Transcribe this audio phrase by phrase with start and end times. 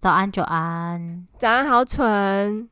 [0.00, 1.26] 早安，久安。
[1.36, 2.68] 早安，好蠢。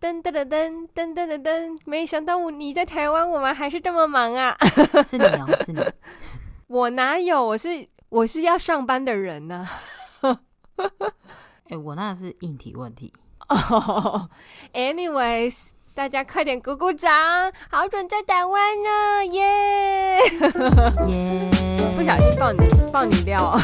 [0.00, 4.56] 噔噔噔噔噔噔噔噔，没想到我你在台湾，我们还是这么忙啊！
[5.04, 5.84] 是你哦， 是你。
[6.68, 7.44] 我哪有？
[7.44, 9.66] 我是我是要上班的人呢、
[10.20, 10.38] 啊。
[11.64, 13.12] 哎、欸，我那是硬体问题。
[13.48, 14.28] 哦、
[14.72, 17.10] oh,，anyways，大家快点鼓鼓掌，
[17.68, 20.18] 好准在台湾呢，耶
[21.10, 21.50] 耶！
[21.96, 22.60] 不小心爆你
[22.92, 23.58] 爆你料，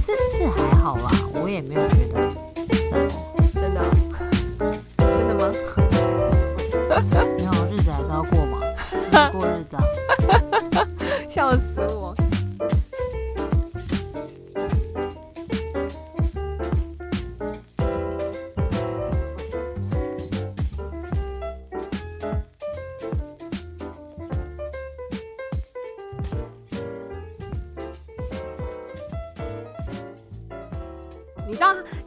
[0.00, 1.10] 是是还好啦，
[1.44, 2.30] 我也没有觉得
[2.88, 3.06] 什么，
[3.52, 3.82] 真的。
[7.36, 8.60] 没有日子还是要过嘛，
[9.30, 9.84] 过日子啊，
[11.28, 12.14] 笑死我！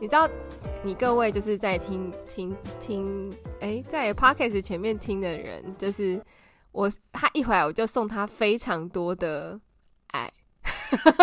[0.08, 0.26] 你知道。
[0.86, 6.24] 你各位就是在听听听，哎、欸，在 Podcast 前面听的人，就是
[6.72, 9.60] 我，他一回来我就送他非常多的
[10.12, 10.32] 爱，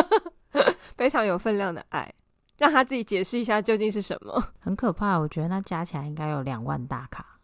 [0.99, 2.13] 非常有分量的爱，
[2.59, 4.53] 让他自己解释一下究竟是什么。
[4.61, 7.39] 很可怕，我觉得那加起来应该有两万大卡，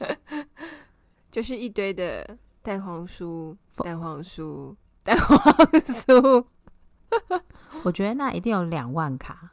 [1.30, 5.38] 就是一堆的蛋黄酥、蛋黄酥、 蛋黄
[5.80, 6.46] 酥，
[7.82, 9.50] 我觉得那一定有两万卡。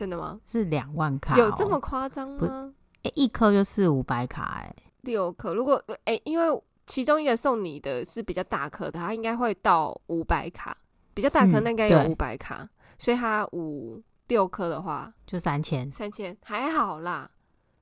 [0.00, 0.40] 真的吗？
[0.46, 2.72] 是两万卡、喔，有这么夸张吗？
[3.02, 5.52] 哎、欸，一颗就四五百卡、欸，哎，六颗。
[5.52, 10.74] 如果哎、欸，因为其中一个送你的是比较大颗的，它应该会到五百卡，
[11.12, 17.30] 比较大颗那应该有五百卡，嗯、所以它五六颗的话就三千，三千还好啦。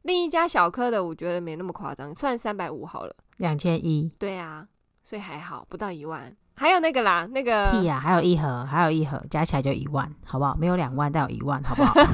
[0.02, 4.66] 另一家小颗的我觉得没那么夸张，算三百五好了，两千一，对啊，
[5.05, 6.36] 所以还好，不到一万。
[6.59, 10.56] 还有那个啦，那个屁呀、啊，还有一盒，还有一盒，加起来就一万，好不好？
[10.56, 11.95] 没有两万，但有一万，好不好？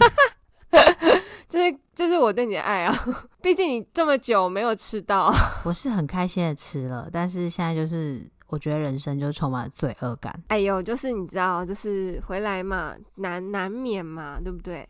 [1.48, 2.92] 这是这是我对你的爱啊！
[3.40, 5.32] 毕竟你这么久没有吃到，
[5.64, 10.34] 我是很开心的吃了，但是现在就是我觉得人生就充满了罪恶感。
[10.48, 14.88] 哎呦，就是你知道，就是回来嘛，难难免嘛，对不对？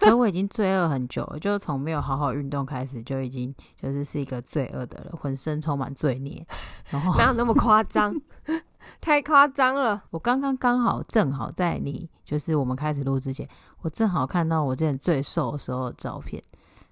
[0.00, 6.44] 可我已经罪恶很久了，就从没有好好运动开始，就已经就是是一个罪恶的人，浑身充满罪孽。
[6.90, 8.12] 然后哪有那么夸张？
[9.00, 10.04] 太夸张了！
[10.10, 13.48] 我刚刚刚好正好在你就是我们开始录之前，
[13.80, 16.42] 我正好看到我之前最瘦的时候的照片。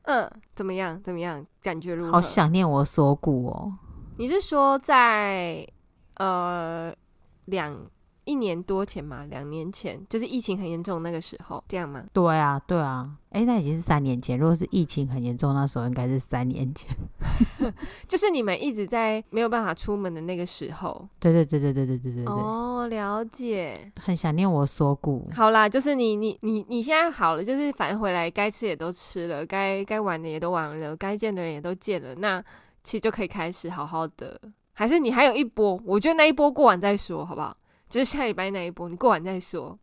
[0.02, 1.00] 嗯，怎么样？
[1.02, 1.44] 怎么样？
[1.62, 2.12] 感觉如何？
[2.12, 3.72] 好想念我锁骨哦！
[4.16, 5.66] 你是说在
[6.16, 6.92] 呃
[7.44, 7.76] 两？
[8.30, 12.04] 一年多前嘛，两年前就是疫情很严重那个时候，这样吗？
[12.12, 14.38] 对啊，对啊，哎、欸，那已经是三年前。
[14.38, 16.88] 如果是疫情很严重那时候，应该是三年前。
[18.06, 21.08] 就是你们一直在没有办法出门的那个时候。
[21.18, 22.32] 对对对对对对对对对。
[22.32, 23.90] 哦，了解。
[24.00, 25.28] 很想念我锁骨。
[25.34, 32.40] 好啦，就是你你你你现在好了，就是反正回来该吃也都吃了，该该玩的也都玩了，该见的人也都见了，那
[32.84, 34.40] 其实就可以开始好好的。
[34.72, 35.78] 还是你还有一波？
[35.84, 37.54] 我觉得那一波过完再说，好不好？
[37.90, 39.78] 就是下礼拜那一波，你过完再说，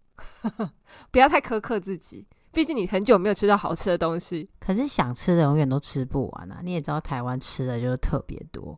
[1.12, 2.26] 不要太苛刻自己。
[2.54, 6.60] 毕竟你很久没有吃到好吃的东西，可是想吃的永远都吃不完啊！
[6.64, 8.76] 你也知道台湾吃的就是特别多。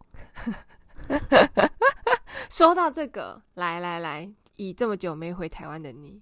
[2.49, 6.21] 说到这个，来来来，以这么久没回台湾的你，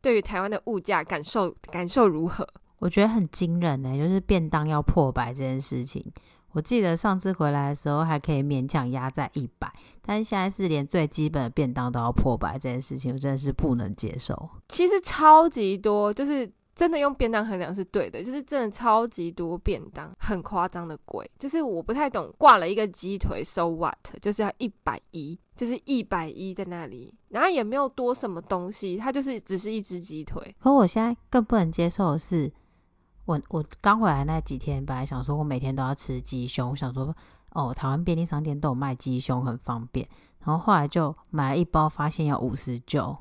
[0.00, 2.48] 对于台湾的物价感受感受如何？
[2.78, 6.10] 我觉得很惊人呢、欸，就是便当要破百这件事情。
[6.52, 9.70] 我记得上次回来的时候还可以勉强压在一百，
[10.06, 14.48] 但是现在是连最基本的便当都要破百这件事情，我真的是不能接受。
[14.68, 21.28] 其实超级多，就是真的用便当衡量是对的，就是真的超级多便当，很夸张的贵。
[21.38, 23.96] 就是我不太懂，挂了一个鸡腿，so what？
[24.22, 30.54] 就是要一百一，就是一百一在那里，然后也没有多什么东西，它就是只是一只鸡腿。
[30.60, 32.52] 可我现在更不能接受的是。
[33.24, 37.12] 我我刚回来那几天，本来想说我每天都要吃鸡胸，想说
[37.56, 40.06] 哦，台湾便利商店都有卖鸡胸，很方便。
[40.44, 43.16] 然后后来就买了一包，发现要五十九。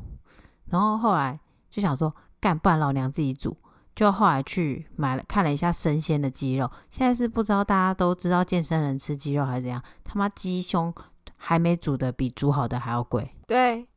[0.66, 3.56] 然后后来就想说，干，不然老娘自己煮。
[3.95, 6.69] 就后来去买了，看了一下生鲜的鸡肉。
[6.89, 9.81] 现在是不知道大家都知道健身人吃鸡肉还是怎样？
[10.04, 10.94] 他妈鸡胸
[11.38, 13.30] 还没煮的比煮好的还要贵。
[13.48, 13.88] 对，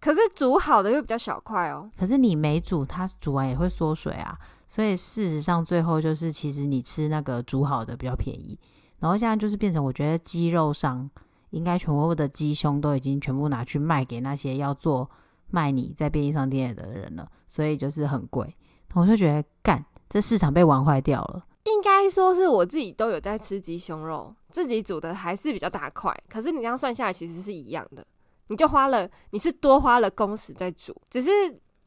[0.00, 1.90] 可是煮好的又比较小块哦。
[1.98, 4.38] 可是你没煮，它煮完也会缩水啊。
[4.66, 8.58] 所以事实上，最后就是其实你吃那个煮好的比较便宜。
[9.02, 11.10] 然后现在就是变成，我觉得鸡肉上
[11.50, 15.10] 应该全部的鸡胸都已经全部拿去卖给那些要做
[15.50, 18.54] 卖你在便利商店的人了，所以就是很贵。
[18.94, 21.44] 我就觉得干，这市场被玩坏掉了。
[21.64, 26.16] 应该说是我自己都有在吃鸡胸肉，自己煮的还是比较大块。
[26.28, 28.06] 可是你这样算下来，其实是一样的。
[28.46, 31.30] 你就花了，你是多花了工时在煮，只是。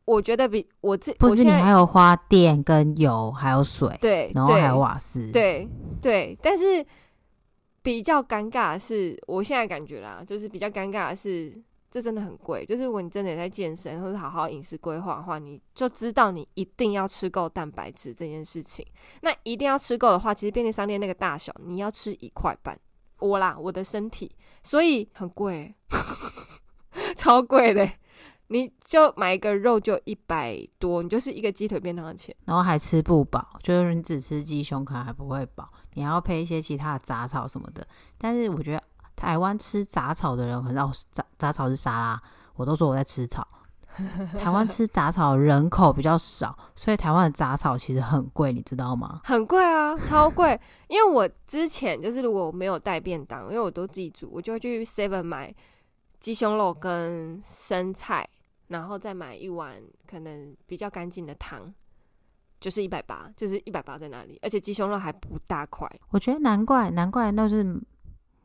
[0.05, 5.67] 我觉得比我自不是你还有花电跟油，还有水，对，然后还有瓦斯，对
[5.99, 6.37] 对。
[6.43, 6.85] 但是
[7.85, 11.53] 比较尴尬的是，我现在感觉啦，就是比较尴尬的是，
[11.91, 12.65] 这真的很贵。
[12.65, 18.83] 就是如果你真的在健身或者好好饮食规划的话，你就知道你一定要吃够蛋白质这件事情。
[19.21, 22.75] 那一定要吃够的话，其实便利商店那个大小，你要吃一块半。
[23.19, 25.75] 我啦，我的身体，所以很贵，
[27.15, 27.87] 超贵的。
[28.55, 37.85] 你就买一个肉就一百多，你就是一个鸡腿便当的钱，然后还吃不饱，就是你只吃鸡胸可能还不会饱，你还要配一些其他的杂草什么的。
[38.17, 38.81] 但是我觉得
[39.13, 42.21] 台湾吃杂草的人很少，杂杂草是沙拉，
[42.55, 43.45] 我都说我在吃草。
[44.39, 49.21] 台湾吃杂草人口比较少，所以台湾的杂草其实很贵，你知道吗？
[49.23, 50.57] 很贵啊，超贵。
[50.87, 55.53] 因为我之前就是如果我没有带便当，因为我都自己煮，我就会去 Seven 买
[56.19, 58.27] 鸡胸肉跟生菜。
[58.67, 61.71] 然后再买一碗可能比较干净的汤，
[62.59, 65.87] 就是一百八，就是一百八在那里，而且鸡胸肉还不大块。
[66.09, 67.63] 我觉得难怪，难怪那是，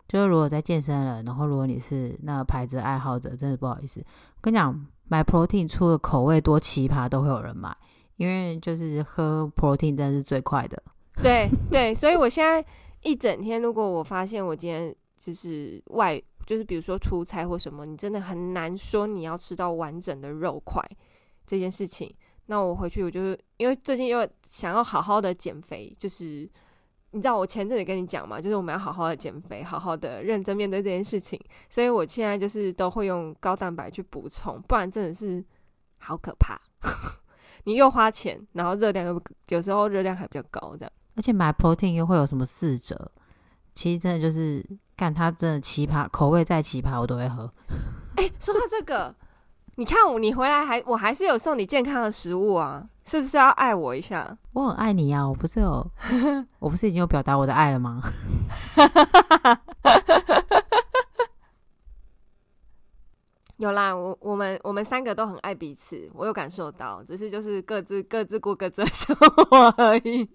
[0.07, 7.75] 就是如果在健身了，然后如果你是那个牌子爱好者，真的不好意思，我跟你讲，买 protein 出的口味多奇葩都会有人买，
[8.17, 10.83] 因为就是喝 protein 真的是最快的。
[11.23, 12.63] 对对，所以我现在
[13.03, 16.23] 一整天，如果我发现我今天就是外。
[16.51, 20.83] 就是比如说出差或什么，你真的很难说你要吃到完整的肉块
[21.47, 22.13] 这件事情。
[22.47, 26.51] 那我回去，我就是因为最近又想要好好的减肥，就是
[27.13, 31.41] 你知道我前阵子跟你讲嘛，就是我们要好好的减肥，好好的认真面对这件事情。
[31.69, 35.45] 所以我现在就是都会用高蛋白去补充，不然真的是
[35.99, 36.61] 好可怕。
[37.63, 40.93] 你又花钱，然后热量又有时候热量还比较高，这样。
[41.15, 43.13] 而且买 protein 又会有什么四折？
[43.73, 44.67] 其实真的就是，
[45.01, 47.51] 干它真的奇葩，口味再奇葩我都会喝。
[48.21, 49.15] 哎、欸，说到这个，
[49.77, 54.37] 你看我，你回来还我还是有送你健康的食物啊，是不是要爱我一下？
[54.53, 55.91] 我很爱你啊，我不是有，
[56.61, 58.03] 我不是已经有表达我的爱了吗？
[63.57, 70.29] 有啦，我我们我们三个都很爱彼此，我有感受到，只是就是各自各自过各自的生活而已。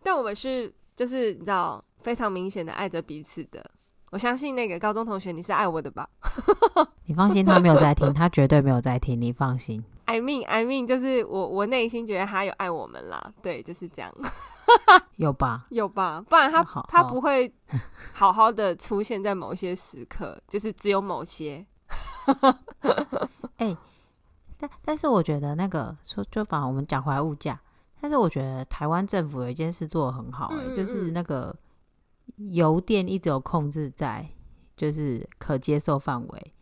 [0.00, 0.72] 但我们是。
[0.94, 3.64] 就是你知道，非常明显的爱着彼此的。
[4.10, 6.06] 我相信那个高中同学，你是爱我的吧？
[7.06, 9.82] 你放心，他没有在听，他绝对没有在听，你放心。
[10.04, 14.12] I mean, I mean，就是我我内心觉得他有爱我们啦，对，就是这样。
[15.16, 15.66] 有吧？
[15.70, 16.22] 有吧？
[16.28, 17.52] 不然他他不会
[18.12, 21.64] 好好的出现在某些时刻，就是只有某些。
[23.56, 23.78] 哎、欸，
[24.58, 27.58] 但但是我觉得那个说，就反正我们讲回来物价。
[28.00, 31.54] 但是我觉得台湾政府有一件事做的很好，欸，嗯嗯，就是那个
[32.50, 34.28] 油电一直有控制在
[34.76, 36.52] 就是可接受范围。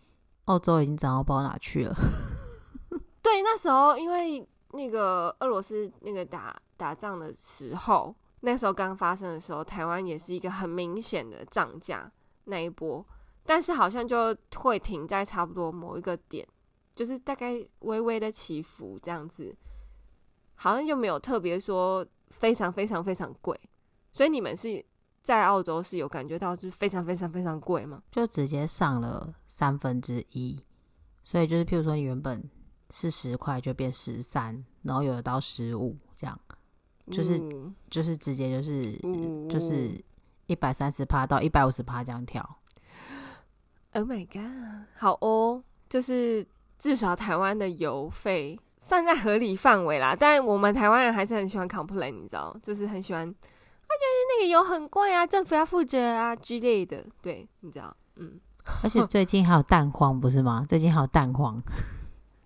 [0.46, 1.94] 澳洲已经涨到不知道哪去了。
[3.22, 12.10] 对，那时候因为那个俄罗斯那个打打仗的时候，那时候刚发生的时候，台湾也是一个很明显的涨价
[12.44, 13.04] 那一波，
[13.44, 16.46] 但是好像就会停在差不多某一个点，
[16.96, 19.56] 就是大概微微的起伏这样子。
[20.56, 23.58] 好像又没有特别说非常非常非常贵，
[24.10, 24.84] 所以你们是
[25.22, 28.02] 在澳洲是有感觉到就是非常非常非常贵吗？
[28.10, 30.60] 就直接上了三分之一，
[31.24, 32.42] 所以就是譬如说你原本
[32.90, 36.38] 是十块就变十三，然后有的到十五这样，
[37.10, 40.02] 就是、嗯、就是直接就是、嗯、就是
[40.46, 42.58] 一百三十趴到一百五十趴这样跳。
[43.92, 44.86] Oh my god！
[44.96, 46.46] 好哦，就是
[46.78, 48.58] 至少台湾的邮费。
[48.82, 53.30] 算在合理范围啦，但我们台湾人还是很喜欢 complain，你知道，就是很喜欢，
[53.90, 58.40] 他觉得那个油很贵啊，政府要负责啊之类的，对，你知道，嗯。
[58.84, 60.64] 而且最近还有蛋黄，不是吗？
[60.68, 61.60] 最近还有蛋黄。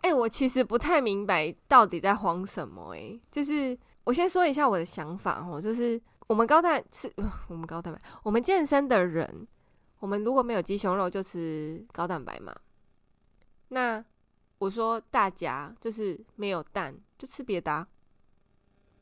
[0.01, 7.13] 哎、欸，我其实不太明白到底在慌什么、欸，哎，就是我先说一下我的想法哦，就是我们高蛋吃，
[7.49, 9.47] 我们高蛋白，我们健身的人，
[9.99, 12.55] 我们如果没有鸡胸肉，就吃高蛋白嘛，
[13.69, 14.03] 那。
[14.59, 17.87] 我说大家就是没有蛋就吃别的啊，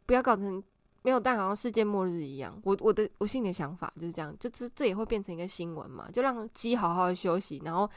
[0.07, 0.61] 不要搞成
[1.02, 2.59] 没有蛋好像世界末日一样。
[2.64, 7.88] 我我的我心里的想法就是这样，就这这也会变成一个新闻嘛，就让鸡好好的休息，然后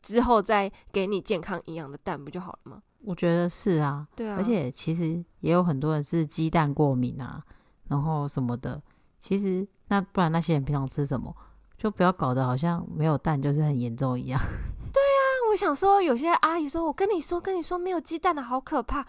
[0.00, 2.82] 之后再给你健康营养的蛋不就好了吗？
[3.04, 7.42] 我觉得是啊，对啊，而且其实也有很多人是鸡蛋过敏啊，
[7.88, 8.80] 然后什么的。
[9.18, 11.34] 其实那不然那些人平常吃什么？
[11.78, 14.40] 就不要搞得好像没有蛋就是很严重一样。
[14.92, 19.04] 对啊我想说，有些阿姨说：“我跟你说，跟你说，没有鸡蛋的好可怕。”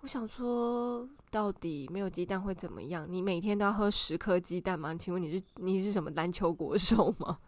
[0.00, 3.06] 我想说，到底没有鸡蛋会怎么样？
[3.08, 4.94] 你每天都要喝十颗鸡蛋吗？
[4.94, 7.38] 请问你是你是什么篮球国手吗？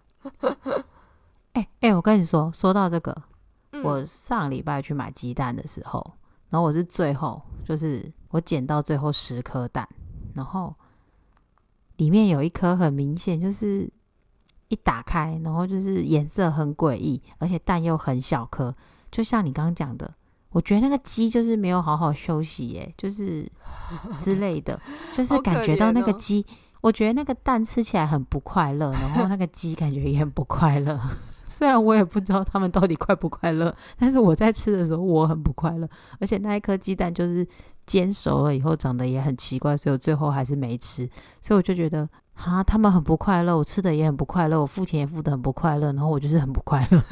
[1.52, 3.16] 哎 哎、欸欸，我跟你说，说到这个，
[3.70, 6.14] 嗯、我上礼拜去买鸡蛋的时候，
[6.48, 9.88] 然后我是最后，就是我捡到最后十颗蛋，
[10.34, 10.74] 然后
[11.98, 13.88] 里面有一颗很明显就是
[14.68, 18.74] 一打开，然后就是颜色很诡异，而且蛋又很小颗，
[19.10, 20.14] 就像你刚刚讲的，
[20.50, 23.50] 我觉得那个鸡就是没有好好休息，耶，就是
[24.18, 24.80] 之类的，
[25.12, 31.00] 就是感觉到那个鸡，哦、我觉得那个蛋吃起来很不快乐，然后那个鸡感觉也很不快乐。
[31.44, 35.88] 虽然我也不知道他们到底快不快乐，但是我在吃的时候我很不快乐，
[36.20, 37.44] 而且那一颗鸡蛋就是
[37.86, 41.08] 煎熟了以后长得也很奇怪，所以我最后还是没吃。
[41.42, 42.08] 所以我就觉得
[42.44, 47.02] 啊，他们很不快乐，我吃的也很不快乐，我付钱也付的很不快乐，然后我就是很不快乐。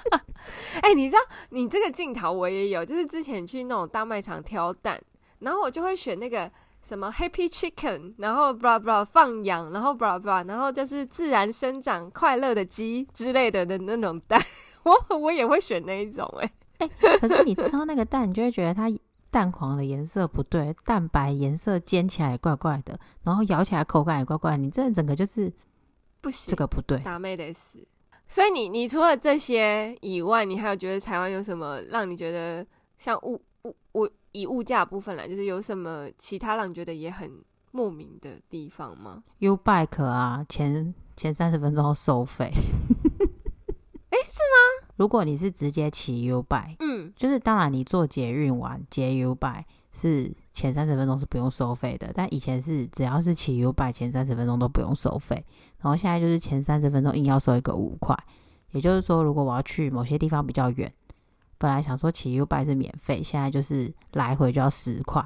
[0.82, 5.00] 哎、欸，你知道你这个镜头我也有，就是之前去那种大卖场挑蛋，
[5.40, 6.50] 然后我就会选那个。
[6.82, 14.42] 什么 Happy Chicken，然后 blah blah 放养，然后 blah blah，然后就是自然生长、快乐的鸡之类的的那种蛋，
[14.84, 18.88] 我我也会选那一种哎、欸欸、可是你吃到那个蛋，你就会觉得它
[19.30, 25.52] 蛋黄的颜色不对，蛋白颜色煎起来怪怪的，然后咬起来口感也怪怪，你这整个就是
[26.20, 27.86] 不行，这个不对，打妹得死。
[28.28, 32.66] 所以你你除了这些以外，你还有觉得台湾有什么让你觉得
[32.98, 34.08] 像物物物？
[34.32, 37.28] 以物价部分来，就是有什么其他让你觉得也很
[37.72, 42.52] 莫名的地方吗？U-Bike 啊，前前三十分钟收费。
[45.00, 49.64] 如果你是直接骑 U-Bike，嗯，就是当然你坐捷运完接 U-Bike
[49.94, 55.42] 是前三十分钟是不用收费的，但以前是只要是骑 U-Bike 前三十分钟都不用收费，
[55.78, 58.14] 然后现在就是前三十分钟硬要收一个五块，
[58.72, 60.92] 也就是说，如果我要去某些地方比较远。
[61.56, 65.24] 本来想说骑 U-Bike 是免费，现在就是来回就要十块。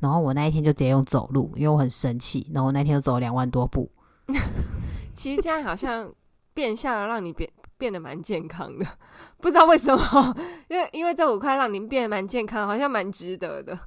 [0.00, 2.46] 然后我那一天就直接用走路，因为我很生气。
[2.52, 3.90] 然后我那天就走了两万多步。
[5.14, 6.12] 其实这样好像
[6.52, 8.86] 变相的让你变变得蛮健康的，
[9.38, 10.36] 不知道为什么？
[10.68, 13.78] 因为因为这五块让您变得蛮健康，好像蛮值得的。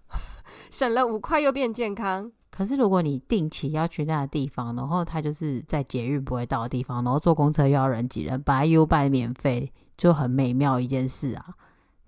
[0.70, 2.32] 省了五块又变健康。
[2.52, 11.46] 可是如果你定期要去那个地方，然后它就是在捷运不会到的地方，然后坐公车又要人挤人，本来 U-Bike 免费就很美妙一件事啊。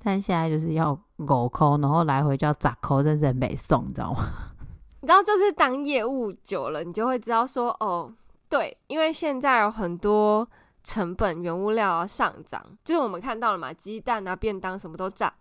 [0.02, 4.26] 但现在就是要五块，然后来回就要砸抠，真是很没送，你知道吗？
[5.02, 8.12] 你知道，就是当业务久了，你就会知道说，哦，
[8.50, 10.50] 对，因为现在有很多
[10.84, 15.34] 成本、原物料啊上涨，就是我们看到了嘛，鸡蛋啊、便当什么都涨，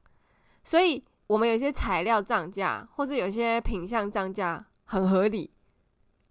[0.65, 5.53] 所以我们有些材料涨价，或者有些品相涨价，很合理。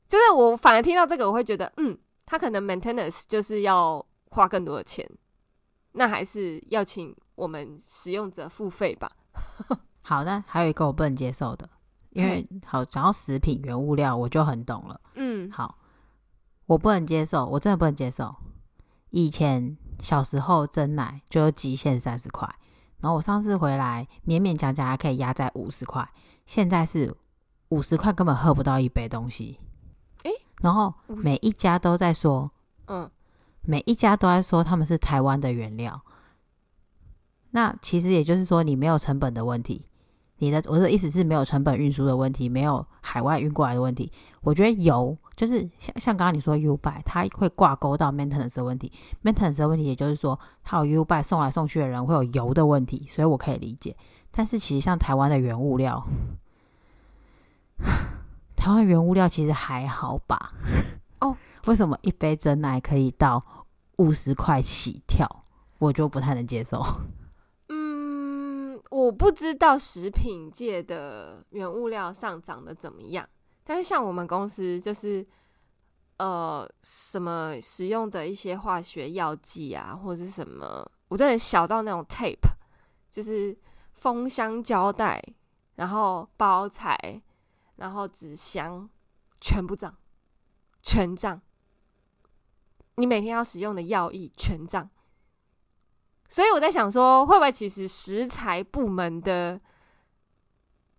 [0.08, 5.10] 就是我反而听到这个，我会觉得，嗯，他可能 maintenance 就是要花更多的钱，
[5.94, 7.16] 那还是要请。
[7.38, 9.12] 我们使用者付费吧。
[10.02, 11.70] 好，那还有一个我不能接受的，
[12.10, 15.00] 因为好，讲到食品原物料，我就很懂了。
[15.14, 15.78] 嗯，好，
[16.66, 18.36] 我不能接受，我真的不能接受。
[19.10, 22.48] 以前小时候蒸奶就有极限三十块，
[23.00, 26.08] 然后我上次回来勉勉强强还可以压在五十块，
[26.46, 27.16] 现在是
[27.70, 29.58] 五十块根本喝不到一杯东西。
[30.24, 32.52] 诶，然后每一家都在说，
[32.88, 33.10] 嗯，
[33.62, 36.02] 每一家都在说他们是台湾的原料。
[37.52, 39.86] 那其实也就是说，你没有成本的问题，
[40.38, 44.12] 你的我的意思是没有成本运输的问题，没有海外运过来的问题。
[44.42, 48.92] 我觉得油就是像像刚刚你说 U-Bike，它会挂钩到 maintenance 的问题
[49.24, 53.96] ，maintenance 的问题也就是说，它有 U-Bike 送来送去的人会有油的问题，所以我可以理解。
[54.32, 56.04] 但是其实像台湾的原物料，
[58.58, 60.54] 台湾原物料其实还好吧？
[61.22, 63.44] 哦，为什么一杯真奶可以到
[63.98, 65.44] 五十块起跳？
[65.78, 66.84] 我就不太能接受。
[67.70, 73.28] 嗯我不知道食品界的原物料上涨的怎么样，
[73.70, 75.28] 但是像我们公司就是，
[76.16, 82.50] 呃，什么使用的一些化学药剂啊，或者是什么，我真的小到那种 tape，
[83.12, 83.58] 就是
[83.92, 85.22] 封箱胶带，
[85.76, 87.22] 然后包材，
[87.76, 88.90] 然后纸箱，
[89.42, 89.98] 全部涨，
[90.82, 91.42] 全涨。
[92.96, 94.90] 你每天要使用的药液全涨。
[96.30, 99.60] 所以我在想说，会不会其实食材部门的，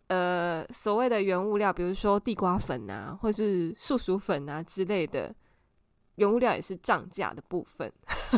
[0.08, 5.34] 呃，所谓的原物料，比如说地瓜粉啊，或是素薯粉啊之类的
[6.16, 7.92] 原物料，也是涨价的部分。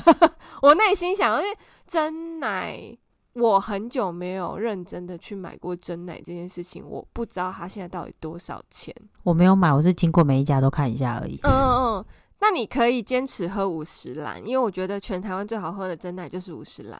[0.62, 2.96] 我内心想，因为真奶，
[3.34, 8.94] 我很久没有认真的去买过真奶这件事情，我不知道它现在到底多少钱。
[9.22, 11.38] 我没有买，我是经过每一家都看一下而已。
[11.44, 12.04] 嗯嗯嗯。
[12.40, 16.98] 那你可以坚持喝五十兰，因为我觉得全台湾最好喝的真奶就是五十岚。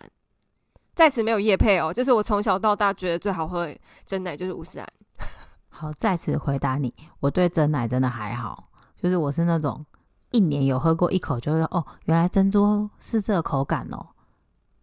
[0.95, 4.87] 在此没有夜配哦，就是我从小到大觉得最好喝的真奶就是五十兰。
[5.69, 8.65] 好，再次回答你，我对真奶真的还好，
[8.97, 9.85] 就是我是那种
[10.31, 14.07] 一年有喝过一口就会哦，原来珍珠是这个口感哦。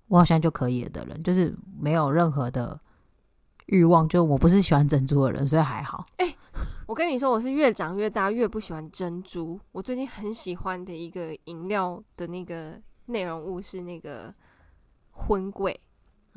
[0.08, 2.80] 我好像就可以了的人，就是没有任何的
[3.66, 6.06] 欲望，就我不是喜欢珍珠的人，所以还好。
[6.16, 6.38] 哎、欸，
[6.88, 9.60] 我跟你说，我是越长越大越不喜欢珍珠。
[9.74, 14.34] 我最近很喜欢的一个饮料的那个内容物是那个
[15.12, 15.78] 婚桂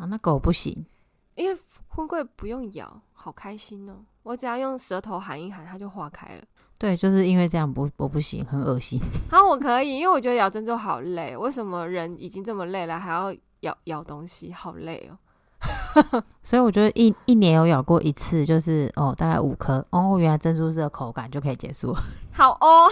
[0.01, 0.87] 啊，那狗不行，
[1.35, 3.97] 因为婚桂不用咬，好开心哦！
[4.23, 6.43] 我只要用舌头含一含，它就化开了。
[6.79, 8.99] 对，就是因为这样不我不行，很恶心。
[9.31, 11.37] 好， 我可以，因为我觉得咬珍珠好累。
[11.37, 13.35] 为什么人已经这么累了，还要？
[13.61, 22.01] 咬咬东西好累哦， 所以我觉得一一年有咬过一次，就是哦，大概五颗哦，原来珍珠是个口感就可以结束了。
[22.33, 22.89] 好哦，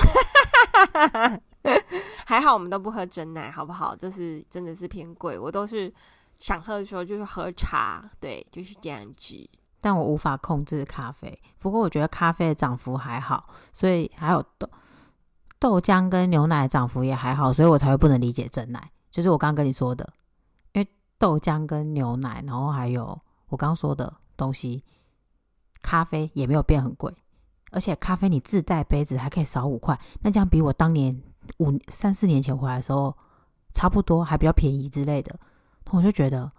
[2.27, 3.97] 还好我们都不喝真奶，好不好？
[3.97, 5.91] 这是真的是偏贵，我都是
[6.39, 9.49] 想喝的时候就是喝茶，对，就是这样子。
[9.81, 14.69] 但我无法控制咖啡，不过我觉得咖啡的涨幅还好，所以还有豆
[15.59, 20.13] 豆浆跟牛奶涨幅也还好，所以我才会不能理解真奶，就是我刚刚跟你说的。
[20.73, 23.19] 因为豆浆跟牛奶，然后还有
[23.49, 24.83] 我刚刚说的东西，
[25.81, 27.15] 咖啡也没有变很贵，
[27.71, 31.23] 而且咖啡你自带杯子还可以少五块，那这样比我当年
[31.59, 33.17] 五三四年前回来的时候
[33.73, 35.39] 差不多，还比较便宜之类的，
[35.91, 36.51] 我就觉得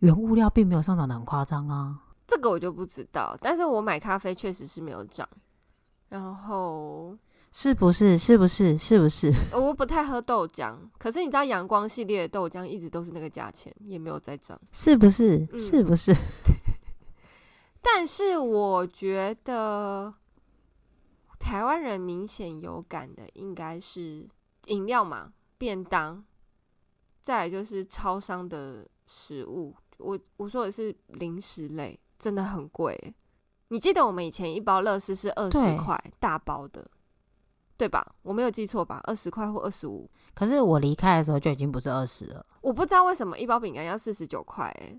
[0.00, 1.98] 原物料并没有上涨的很夸张啊。
[2.26, 5.28] 这个我就不知道，但是我买咖啡确实是没有涨，
[6.08, 7.16] 然后。
[7.56, 8.18] 是不是？
[8.18, 8.76] 是不是？
[8.76, 9.32] 是不是？
[9.54, 15.46] 我不太喝豆浆，可是你知道阳光系列的豆浆一直都是那个价钱，也没有再涨，是不是？
[15.52, 16.12] 嗯、是不是？
[17.80, 20.12] 但是我觉得
[21.38, 24.28] 台湾人明显有感的应该是
[24.66, 26.24] 饮料嘛，便当，
[27.24, 29.74] 再来就是超商的食物。
[29.96, 33.14] 我我说的是零食类，真的很贵。
[33.68, 36.88] 你记得我们以前一包乐事是二十块大包的。
[37.76, 38.14] 对吧？
[38.22, 39.00] 我没有记错吧？
[39.02, 40.08] 二十块或二十五。
[40.32, 42.46] 可是我离开的时候就已经不是二十了。
[42.60, 44.96] 我不知道为什么一包饼干要四十九块，哎，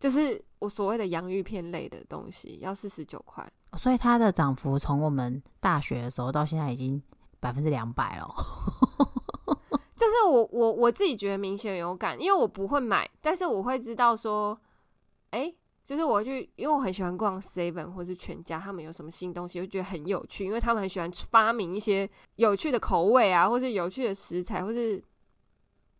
[0.00, 3.46] 就是我所谓的洋芋片类的东西要四十九块。
[3.76, 7.00] 所以它的涨幅从我们大学的时候到现在已经
[7.38, 8.26] 百分之两百了。
[9.96, 14.60] 就是我我我自己觉得明显有感，因为我不会买，但是我会知道说，
[15.30, 15.54] 哎。
[15.86, 25.00] 就是我去，因为我很喜欢逛 Seven 或是全家，他们有什么新东西，我觉得很有趣，因为他们很喜欢发明一些有趣的口味啊，或是有趣的食材，或是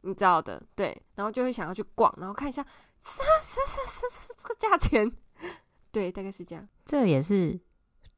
[0.00, 2.66] 你知道的，对，然后就会想要去逛，然后看一下，
[3.00, 5.12] 是是是是是这个价钱，
[5.92, 6.68] 对，大概是这样。
[6.85, 7.61] 这也是，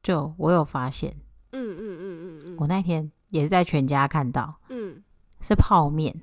[0.01, 1.11] 就我有发现，
[1.51, 5.03] 嗯嗯嗯嗯嗯，我那天也是在全家看到，嗯，
[5.41, 6.13] 是泡面。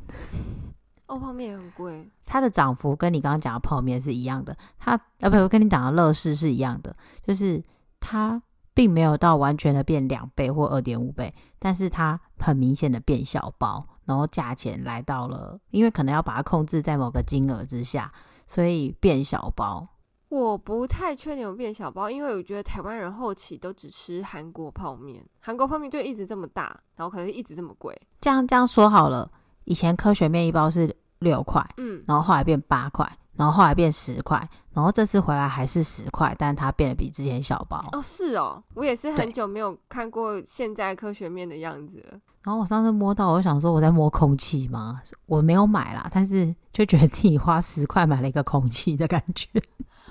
[1.06, 2.10] 哦，泡面也很贵。
[2.26, 7.62] 它的涨幅跟你刚刚讲的泡面是一样的，它呃不，我跟你讲的乐事是一样的，就是
[8.00, 8.42] 它
[8.74, 18.12] 并没有到完全的变两倍或二点五倍，但是它很明显的变小包，然后价钱来到了，因为可能要把它控制在某个金额之下，
[18.48, 19.86] 所以变小包。
[20.28, 27.96] 我不太确定有变小包，因为我觉得台湾人后期都只吃韩国泡面，韩国泡面就一直这么大，然后可能一直这么贵。
[28.20, 29.30] 这样这样说好了。
[29.64, 37.80] 以前科学面一包是六块，嗯，然后后来变八块，然后后来变十块，然后这次回来还是十块，但它变得比之前小包。
[37.92, 42.20] 哦，是哦，我也是很久没有看过现在科学面的样子了。
[42.42, 45.00] 然后我上次摸到，我想说我在摸空气吗？
[45.26, 49.48] 我没有买啦，但是就觉得自己花十块买了一个空气的感觉。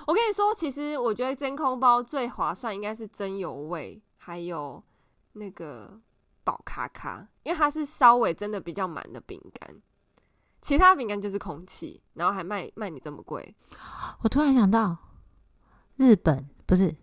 [0.05, 4.83] 我跟你说，其实我觉得真空包最划算应该是真有味，还有
[5.33, 6.01] 那个。
[6.45, 9.81] 宝咖咖，因为它是稍微真的比较满的饼干，
[10.61, 13.55] 其他饼干就是空气，然后还卖卖你这么贵。
[14.21, 14.95] 我突然想到，
[15.95, 16.93] 日本不是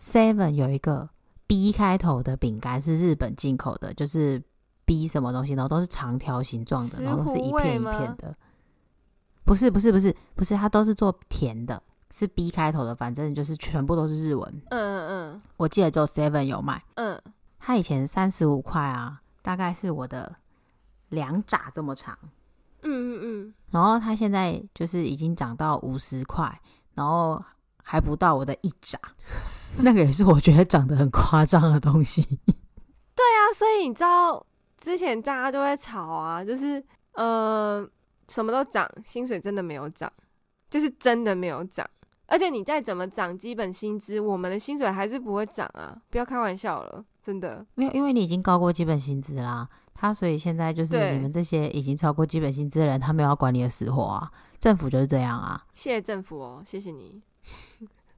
[0.00, 1.08] Seven 有一个
[1.46, 4.42] B 开头的饼干是日本进口的，就是
[4.84, 8.34] B 什么东西，然后都是长条形状的，然后都是一片一片的。
[9.44, 14.62] 不是不是不是不是，它都是做甜的，是 B 开头的，反正就是全部都是日文。
[14.70, 16.82] 嗯嗯嗯，我记得只有 Seven 有卖。
[16.94, 17.20] 嗯。
[17.58, 20.34] 它以前三十五块啊，大概是我的
[21.10, 22.18] 两掌这么长。
[22.82, 23.54] 嗯嗯嗯。
[23.70, 26.60] 然后它现在就是已经涨到五十块，
[26.94, 27.42] 然后
[27.82, 28.98] 还不到我的一掌。
[29.76, 32.22] 那个也是我觉得长得很夸张的东西。
[32.22, 34.46] 对啊，所以你知道
[34.78, 37.86] 之前大家都在吵啊，就是呃
[38.28, 40.10] 什么都涨，薪水真的没有涨，
[40.70, 41.86] 就是真的没有涨。
[42.28, 45.96] 而且你再怎么涨基本薪资，我们的薪水还是不会涨啊！
[46.10, 47.04] 不要开玩笑了。
[47.22, 54.30] 真的没有，因为你已经高过基本薪资啦，他所以现在就是你们这些已经超过基本薪资的人，他没有要管你的死活啊。
[54.58, 55.64] 政府就是这样啊。
[55.74, 57.22] 谢谢政府哦，谢谢你。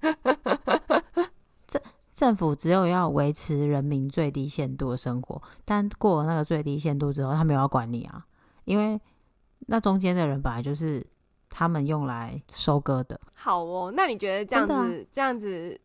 [1.66, 8.26] 政政府只有要维持人民最低限度的生活，但过了那个最低限度之后，他没有要管你啊，
[8.64, 9.00] 因为
[9.66, 11.04] 那中间的人本来就是
[11.50, 13.20] 他们用来收割的。
[13.34, 15.78] 好哦，那你觉得这样子、啊、这样子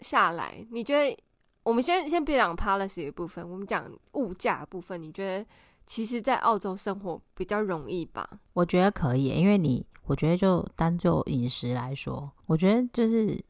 [0.00, 1.18] 下来，你觉得
[1.64, 5.46] 我们先先别讲 policy 的部分，我们讲物价部分，你觉得
[5.86, 8.28] 其实，在澳洲生活比较容易吧？
[8.52, 13.42] 我觉得可以，因为你，我觉得就单就饮食来说，我觉得就是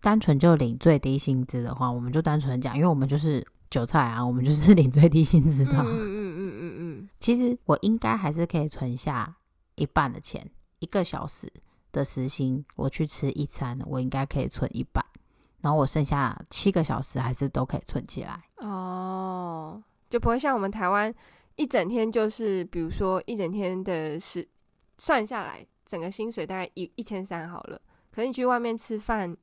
[0.00, 5.72] 单纯就领最低薪资的话，我们就单纯讲，因为我们就是韭菜啊，我们就是领最低薪资的。
[5.72, 7.08] 嗯嗯嗯嗯嗯嗯。
[7.20, 9.36] 其实我应该还是可以存下
[9.74, 11.52] 一半的钱，一个小时
[11.92, 15.04] 的时薪，我去吃一餐，我应该可以存一半，
[15.60, 18.42] 然后我剩下七个小时还是都可以存起来。
[18.56, 21.14] 哦，就不会像我们台湾。
[21.56, 24.46] 一整天就是，比如说一整天的时
[24.96, 27.80] 算下来，整个薪水大概一一千三好了。
[28.12, 29.36] 可是你去外面吃饭，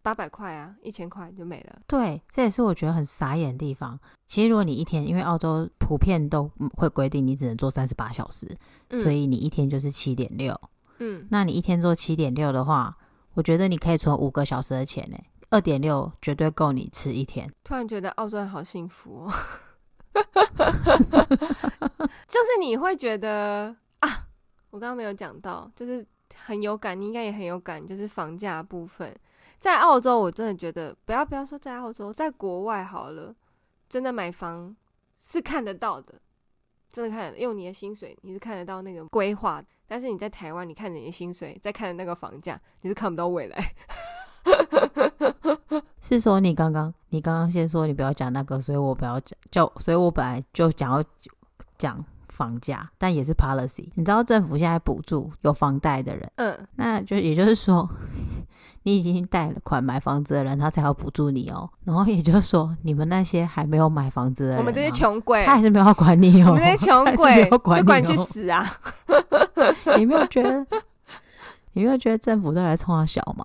[0.00, 1.80] 八百块啊，一千块就没了。
[1.88, 3.98] 对，这也是我觉得很傻眼的地方。
[4.28, 8.46] 其实如果你一天，因为澳洲普遍都会规定你只能做三十八小时，
[8.90, 10.56] 嗯，所以你一天就是七点六。
[10.98, 12.96] 嗯，那你一天做七点六的话，
[13.34, 15.18] 我觉得你可以存五个小时的钱呢，
[15.50, 17.52] 二点六绝对够你吃一天。
[17.64, 19.32] 突然觉得澳洲人好幸福哦。
[22.26, 24.26] 就是你会觉得啊，
[24.70, 29.14] 我刚刚没有讲到，就是很有感，你应该也很有感，就是房价部分，
[29.58, 33.34] 在澳洲我真的觉得，不要不要说在澳洲，在国外好了，
[33.88, 34.74] 真的买房
[35.20, 36.14] 是看得到的，
[36.90, 43.72] 真的看得用你的薪水你是看得到那个规划，但是你在台湾，你看着你的薪水，再看着那个房价，你是看不到未来。
[46.00, 51.02] 是说你刚刚，你刚刚先说你不要讲那个，所以我不要讲，就所以我本来就想要
[51.76, 53.90] 讲房价，但也是 policy。
[53.94, 57.88] 你知道政府现在补助有房贷的人，嗯，那就也就是说，
[58.86, 61.68] 你已经贷了款买房子的人，他才要补助你哦。
[61.82, 66.50] 然后也就是说，你们那些还没有买房子的人，我们这些穷鬼，他还是没有要管你哦。
[66.50, 68.64] 我们这些穷鬼，就管你去死啊！
[69.98, 70.64] 你没有觉得？
[71.72, 73.44] 你没有觉得政府都来冲他小吗？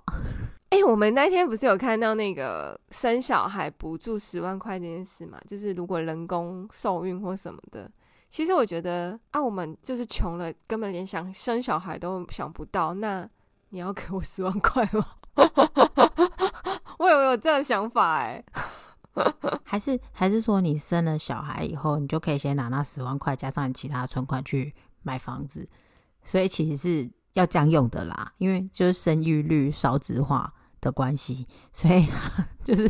[0.69, 5.39] 哎、欸，我们那天不是有看到那个生小孩补助十万块这件事嘛？
[5.47, 7.89] 就是如果人工受孕或什么的，
[8.30, 12.93] 其实我觉得啊，我们就是穷了，根本连想生小孩都想不到。
[12.93, 13.27] 那
[13.69, 15.04] 你要给我十万块吗？
[17.00, 18.44] 我有有这个想法哎、
[19.15, 25.67] 欸， 还是还是说你生了小孩以后，你就可以先拿那十万块加上你其他存款去买房子？
[26.24, 30.54] 所以其实是要这样用的啦，因为就是生育率少子化。
[30.82, 32.08] 的关系，所以
[32.65, 32.89] 就是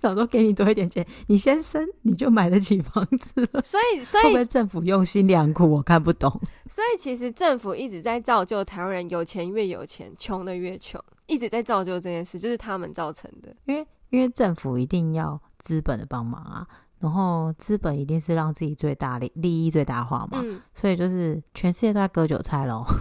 [0.00, 3.60] 想说给你多一点钱，你先生你就买得起房子了。
[3.60, 5.70] 所以，所以会不会政府用心良苦？
[5.70, 6.30] 我看不懂。
[6.70, 13.54] 所以其实政府一直在造就台湾人有钱越有钱，穷的越穷，一直在造就这件事，就是他们造成的。
[13.64, 16.66] 因为因为政府一定要资本的帮忙啊，
[16.98, 22.84] 然后资本一定是让自己最大利利益最大化嘛，嗯、所以就是全世界都在割韭菜喽。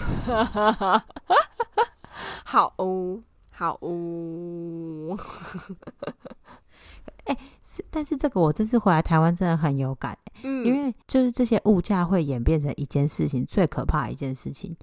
[2.46, 3.22] 好哦。
[3.54, 5.16] 好哦，
[7.26, 14.76] 哎、欸，是，但是这个我这次回来台湾真的很有感，嗯，因为就是这些物价会演变成一件事情，最可怕的一件事情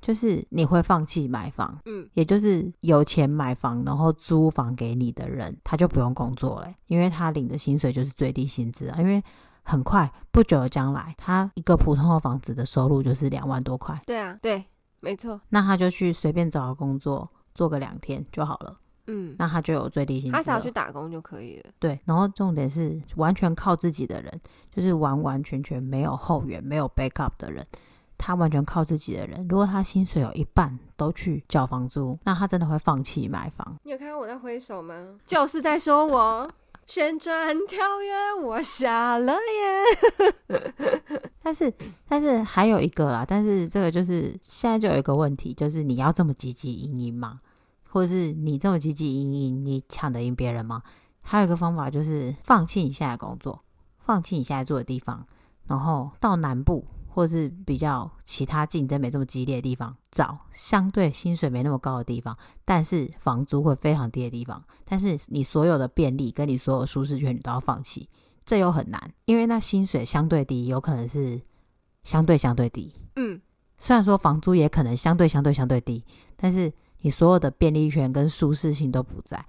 [0.00, 9.22] 就是你会放弃买房，嗯，也就是有钱买房然后租房给你的人，他就不用工作了，因为他领的薪水就是最低薪资啊，因为
[9.62, 14.64] 很快不久的将来，他一个普通的房子的收入就是两万多块，对啊，对，
[15.00, 17.30] 没错，那他就去随便找个工作。
[17.54, 18.76] 做个两天就好了，
[19.08, 21.70] 嗯，那他就有最低薪资，他只要去打工就可以了。
[21.80, 27.66] 对，然后重点是完全靠自己的人，就是完完全全没有后援、没有 backup 的人，
[28.18, 29.46] 他完全靠自己的人。
[29.48, 33.78] 如果他薪水有一半都去缴房租，那他真的会放弃买房。
[33.84, 34.94] 你有看到我在挥手吗？
[35.24, 36.50] 就是在说我
[36.86, 40.60] 旋转跳跃，我瞎了眼。
[41.42, 41.72] 但是，
[42.06, 47.40] 但是还有一个啦，但是这个就是现在就有一个问题，就是你要这么积极营营吗？
[47.90, 50.82] 或者是你这么积极营营，你抢得赢别人吗？
[51.22, 53.62] 还有一个方法就是放弃你现在工作，
[53.98, 55.26] 放弃你现在住的地方，
[55.66, 56.84] 然后到南部
[57.18, 68.08] 或者是比较其他竞争没这么激烈的地方，找相对薪水没那么高的地方，但是房租会非常低的地方，但是你所有的便利跟你所有舒适圈你都要放弃，
[68.46, 71.42] 这又很难，因为那薪水相对低，有可能是
[72.04, 72.94] 相对相对低。
[73.16, 73.40] 嗯，
[73.78, 76.04] 虽然说房租也可能相对相对相对低，
[76.36, 76.72] 但是。
[77.00, 79.40] 你所有的便利权跟舒适性都不在，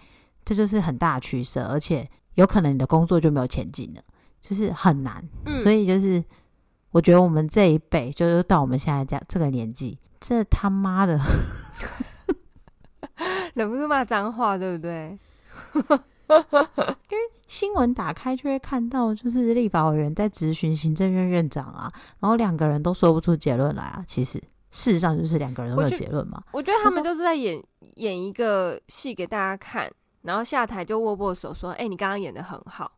[0.45, 4.01] 这就是很大的取舍，而且有可能你的工作就没有前进了，
[4.39, 5.27] 就是很难。
[5.45, 6.23] 嗯、所以就是
[6.91, 11.19] 我觉得我们这一辈，就是到我们现在这样这个年纪，这他妈的
[13.53, 15.17] 忍不住骂脏话，对不对？
[16.29, 24.41] 因为新闻打开就会看到，就是立法委员在质询行政院院长啊，然后两个人都说不出结论来啊，其实。
[24.71, 26.43] 事实上就是两个人都有结论嘛。
[26.51, 27.59] 我觉得他们就是在演
[27.95, 32.91] 演一个戏给大家看，然后下台就握握手说：“哎、欸，你刚刚演的很好。”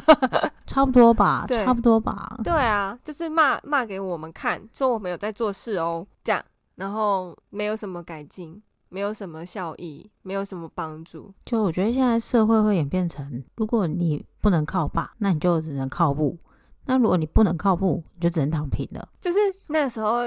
[0.66, 2.38] 差不多吧，差不多吧。
[2.42, 6.42] 对啊，就是骂骂给我们看，说我们有在做事哦，这样，
[6.76, 8.62] 然后没有什么改进。
[8.94, 11.32] 没有什么效益，没有什么帮助。
[11.46, 16.36] 就我觉得现在社会会演变成，如果你不能靠爸，那你就只能靠父；
[16.84, 19.08] 那如果你不能靠父，你就只能躺平了。
[19.18, 20.24] 就是那时候，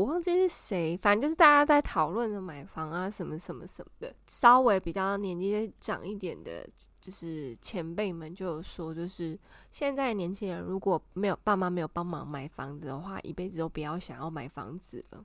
[0.00, 4.10] 我忘记是谁，反正就是大家在讨论着买房啊，什么什么什么的。
[4.26, 6.66] 稍微比较年纪长一点的，
[7.02, 9.38] 就是前辈们就有说，就是
[9.70, 15.22] 现在年轻人如果没有爸妈没有帮忙买房子的话，一辈子都不要想要买房子了。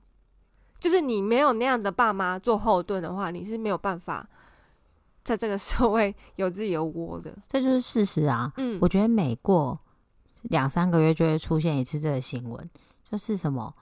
[0.78, 4.28] 就是你没有那样的爸妈做后盾的话，你是没有办法
[5.24, 7.34] 在这个社会有自己的窝的。
[7.48, 8.52] 这就是事实啊。
[8.58, 9.80] 嗯，我觉得每过
[10.42, 12.68] 两三个月就会出现一次这个新闻，
[13.10, 13.74] 就是什么哦，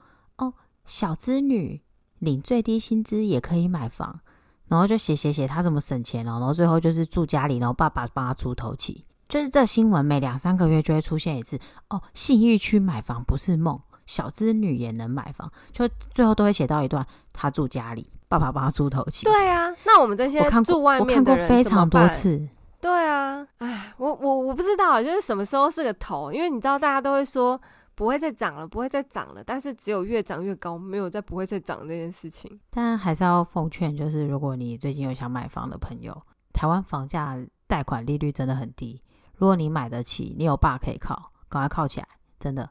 [0.84, 1.82] 小资女
[2.18, 4.20] 领最低薪资也可以买房，
[4.68, 9.04] 然后就写写写她怎么省钱哦，然后最后就是住家里，然后爸爸帮她出头期。
[9.28, 13.80] 就是这新闻每两三个月就会出现一次哦，信义区买房不是梦。
[14.06, 19.24] 小资女也能买房，就最后都会写到一段，她住家里，爸爸帮她出头期。
[19.24, 22.46] 对啊，那我们这些住外面的人，我看过非常多次。
[22.82, 27.58] 对啊，哎，我我我不知道，就是什么时候是个头，因为你知道大家都会说
[27.94, 32.60] 不会再涨了，不会再涨了，但是只有越涨越高，没有再不会再涨这件事情。
[32.70, 36.20] 但还是要奉劝，就是如果你最近有想买房的朋友，
[36.52, 39.02] 台湾房价贷款利率真的很低，
[39.36, 42.68] 如果你买得起，你有爸可以靠，赶快靠起来，真的。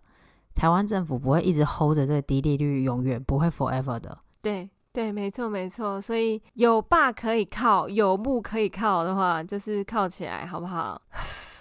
[0.55, 4.19] 台湾政府不会一直 hold 着这个低利率，永远不会 forever 的。
[4.41, 5.99] 对对，没错没错。
[5.99, 11.01] 所以有爸可以靠，有木可以靠的话，就是靠起来，好不好？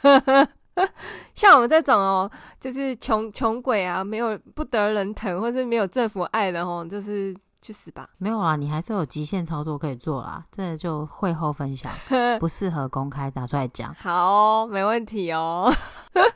[1.35, 2.31] 像我们这种哦，
[2.61, 7.35] 就是穷穷鬼啊，没有不得人疼，或是没有政府爱的哦，就是。
[7.65, 8.11] 去死吧！
[8.19, 10.45] 没有啊，你还是有极限操作可以做啦。
[10.51, 11.93] 这就会后分享，
[12.41, 13.95] 不适合公开打出来讲。
[13.95, 15.73] 好哦，没问题哦。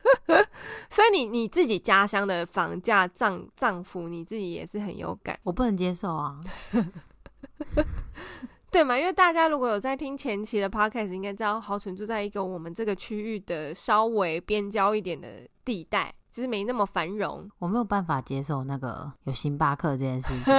[0.89, 5.37] 所以你你自己家乡的房价涨涨幅，你自己也是很有感。
[5.43, 6.39] 我不能接受啊，
[8.77, 8.99] 对嘛？
[8.99, 17.51] 因为大家如果有在听前期的 podcast，应该知道豪纯住在一个我们这个区域的稍微边郊一点的地带，就是没那么繁荣。
[17.59, 20.55] 我没有办法接受那个有星巴克这件事情。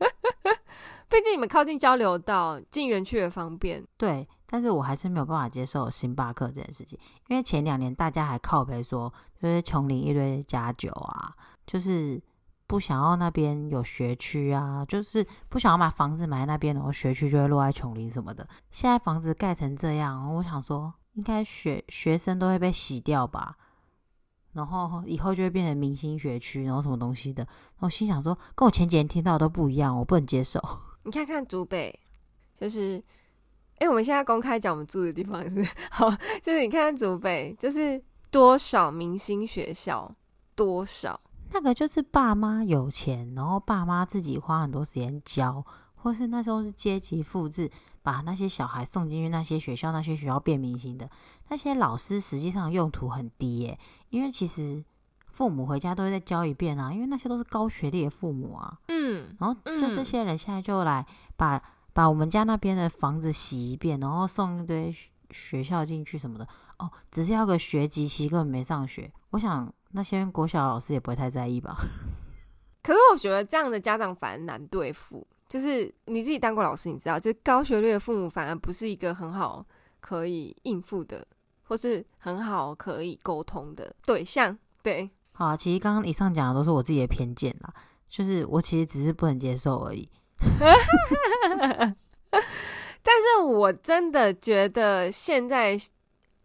[1.08, 3.82] 毕竟你们靠近交流道，进园区也方便。
[3.96, 11.32] 对，但是我还是没有办法接受星巴克这件事情，因为前两年大家还靠背说，就是琼林一堆假酒啊，
[11.66, 12.20] 就是
[12.72, 18.48] 不想要那边有学区啊，就是不想要把房子买在那边，然后学区就会落在穷林什么的。
[18.70, 23.58] 现在房子盖成这样，我想说，应该学学生都会被洗掉吧，
[24.54, 27.46] 然后以后就会变成明星学区，然后什么东西的。
[27.80, 30.58] 我心想说，跟我前几年听到的都不一样，我不能接受。
[31.04, 32.00] 你看看竹北，
[32.56, 32.96] 就是，
[33.74, 40.10] 哎、欸，我们现在公开讲我们住的地方是好，就是你看看竹北，就是多少明星学校，
[40.54, 41.20] 多少
[41.52, 47.70] 那个就是爸妈有钱，然后爸妈自己花很多时间教，或是那时候是阶级复制，
[48.02, 51.10] 把那些小孩送进去那些学校，那些学校变明星的
[51.48, 53.78] 那些老师，实际上用途很低耶，
[54.10, 54.84] 因为其实。
[55.34, 58.78] 父母回家都会再教一遍啊，因为那些都是高学历的父母啊。
[58.88, 61.06] 嗯，然后就这些人现在就来
[61.38, 61.60] 把
[61.94, 64.94] 把我们家那边的房子洗一遍，然后送一堆
[65.30, 66.46] 学校进去什么的。
[66.78, 69.10] 哦，只是要个学籍，其实根本没上学。
[69.30, 71.76] 我想那些国小老师也不会太在意吧。
[72.82, 79.64] 可是我觉得这样的家长反而难对付，就是你自己当过老师，你知道，就是高学历的父母反而不是一个很好
[80.00, 81.24] 可以应付的，
[81.62, 84.58] 或是很好可以沟通的对象。
[84.82, 85.08] 对。
[85.30, 87.72] 好啊，其实刚刚以上讲的都是我自己的偏见啦，
[88.08, 90.08] 就是我其实只是不能接受而已。
[93.04, 95.78] 但是我真的觉得现在，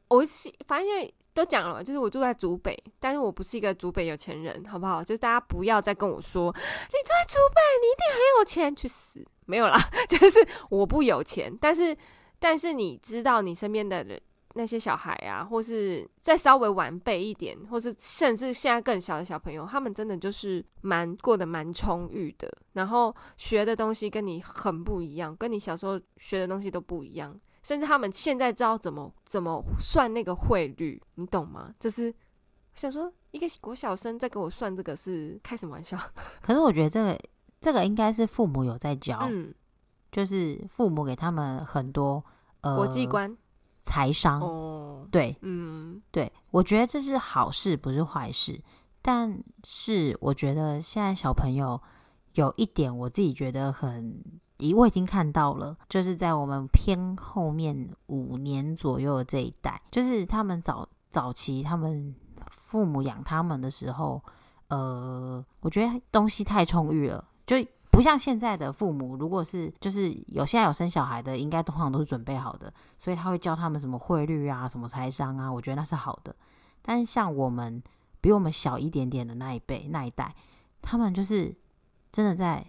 [0.08, 0.24] 我
[0.66, 5.04] 反正都讲了，就是我住在竹北，但是我不是一个竹北有钱人，好不好？
[5.04, 9.24] 就是大家不要再跟我说你住在竹北，你一定很有钱，去死！
[9.46, 9.78] 没有啦，
[10.10, 11.96] 就是我不有钱，但是
[12.40, 14.20] 但是你知道你身边的人。
[14.54, 31.76] 那些小孩啊，或是再稍微晚辈一点，或是甚至现在更小的小朋友，他们真的就是蛮过得蛮充裕的，然后学的东西跟你很不一样，跟你小时候学的东西都不一样，甚至他们现在知道怎么怎么算那个汇率，你懂吗？
[31.78, 32.14] 就是
[32.76, 35.98] 想说一个国小生在给我算这个是开什么玩笑？
[36.42, 37.20] 可是我觉得这个
[37.60, 39.54] 这个应该是父母有在教，嗯，
[40.14, 42.24] 就是父母给他们很多
[42.62, 43.38] 呃国际观。
[43.84, 48.62] 财商，oh, 对，嗯，对，我觉得这是好事，不是坏事。
[49.02, 51.82] 但是我觉得现在小朋友
[52.34, 54.22] 有一点我自己觉得很，
[54.60, 62.16] 咦我已经看到了，就是在我们偏后面五年左右的这一代，就是他们早早期他们
[62.50, 64.24] 父母养他们的时候，
[64.70, 67.56] 呃，我觉得东西太充裕了，就
[67.92, 76.36] 不像现在的父母，如果是就是有现在有生小孩的，应该通常都是准备好的，所以他会教他们什么汇率啊，什么财商啊，我觉得那是好的。
[76.82, 77.82] 但是像我们
[78.22, 80.36] 比我们小一点点的那一辈那一代，
[80.82, 81.56] 他们就是
[82.12, 82.66] 真的在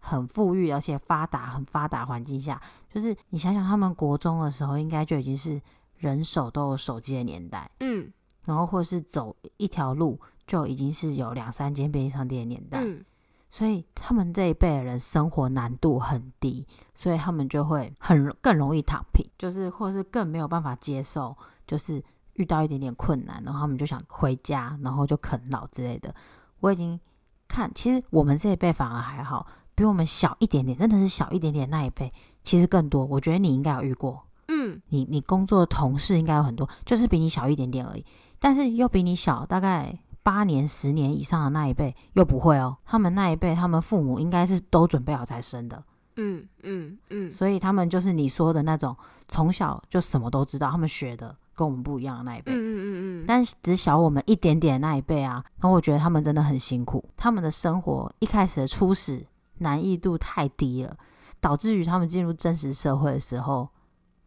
[0.00, 2.60] 很富裕而且发达很发达环境下，
[2.92, 5.60] 就是你想想他们国中的时候，应该就已经是
[5.96, 8.12] 人手都有手机的年代，嗯，
[8.44, 13.04] 然后或是走一条路就已经是有两三间便利商店的年代，嗯，
[13.50, 21.36] 所以他们这一辈的人生活难度很低，所以他们就会很更容易躺平，就是或是更没有办法接受，
[21.66, 22.02] 就是。
[22.34, 26.14] 遇到一点点困难，然后他们就想回家，然后就啃老之类的。
[26.60, 26.98] 我已经
[27.46, 29.46] 看，其实我们这一辈反而还好，
[29.80, 32.12] 比我们小一点点，真的是小一点点那一辈，
[32.44, 33.02] 其实更多。
[33.06, 38.04] 我觉得你应该有遇过，嗯，你你工作的同事应该有很多，就是比你小一点点而已，
[38.38, 42.76] 但是又比你小大概八年、十年以上的那一辈又不会哦。
[42.84, 45.82] 他们那一辈，他们父母应该是都准备好才生的，
[46.16, 48.94] 嗯嗯嗯，所以他们就是你说的那种
[49.28, 51.34] 从小就什么都知道，他们学的。
[51.52, 59.22] 跟我们不一样的那一辈，嗯嗯嗯嗯，但只小我们一点点的那一辈啊，然后我觉得他们真的很辛苦，他们的生活一开始的初始
[59.60, 60.96] 难易度太低了，
[61.40, 63.68] 导致于他们进入真实社会的时候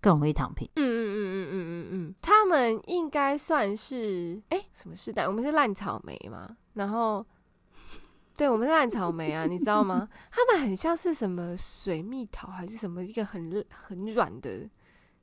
[0.01, 0.67] 更容易躺平。
[0.75, 5.27] 嗯嗯嗯嗯嗯嗯嗯，他们应该算是哎、欸、什么时代？
[5.27, 7.25] 我们是烂草莓嘛，然后
[8.35, 10.07] 对，我们是烂草莓啊，你知道吗？
[10.31, 14.67] 他们很像是什么水蜜桃还是什么一个很很软的。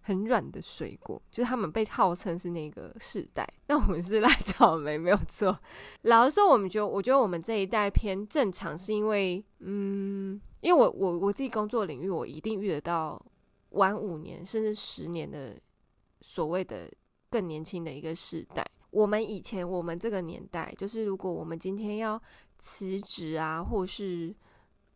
[0.03, 5.57] 很软的水果，就是他们被号称是那个世代，那我们是烂草莓，没有错。
[6.03, 13.23] 老实说，我们觉得，我觉得我们这一代偏正常，是因为，嗯，因为我我我自己工作领域，我一定遇得到
[13.71, 15.61] 晚五年甚至十年的
[16.23, 16.91] 所谓的
[17.29, 18.67] 更年轻的一个世代。
[18.91, 22.21] 我们以前我们这个年代，就是如果我们今天要
[22.59, 24.35] 辞职啊，或是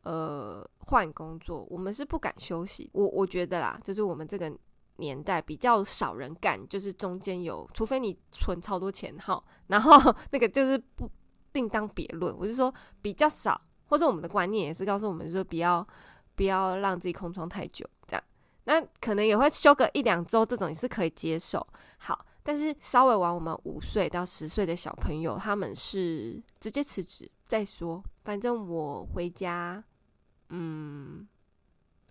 [0.02, 2.88] 呃换工作，我们是不敢休息。
[2.94, 4.50] 我我觉得啦，就是我们这个。
[4.96, 11.10] 年代比较少人干，就是中间有，除非你存超多钱哈，然后 那个就是不
[11.52, 12.36] 另当别论。
[12.38, 15.86] 我是说比较少，或者我们的观念也是告诉我们说，不要
[16.34, 18.24] 不要让自己空窗太久，这样。
[18.64, 21.66] 那可能也会休个一两周，这种也是可以接受。
[21.98, 29.82] 好，但是稍微晚我们五岁到十岁的小朋友，他们是直接辞职再说，反正我回家，
[30.50, 31.26] 嗯。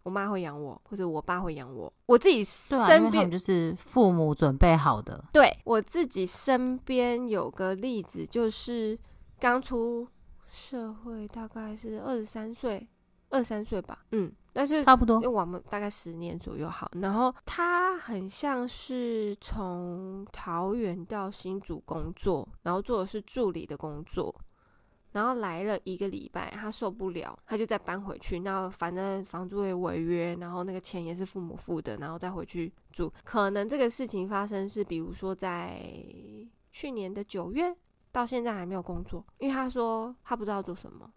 [0.03, 1.91] 我妈会养我，或者我爸会养我。
[2.05, 5.23] 我自己身边、啊、就是父母准备好的。
[5.31, 8.99] 对，我自己身边有个例子，就是
[9.39, 10.07] 刚出
[10.47, 12.87] 社会，大概是二十三岁，
[13.29, 14.05] 二十三岁吧。
[14.11, 16.91] 嗯，但是差不多，因为我们大概十年左右好。
[17.01, 24.35] 然后他很像是从桃园到新竹工作，然后做的是助理的工作。
[25.13, 28.39] 然后来了一个礼拜，他受不了，他就再搬回去。
[28.39, 33.13] 那反正房租也违约，然后那个钱也是父母付的，然后再回去住。
[33.23, 35.79] 可能这个事情发生是，比如说在
[36.71, 37.75] 去年的九月，
[38.11, 41.07] 到现在还没有工作，因为他说他不知道做什么，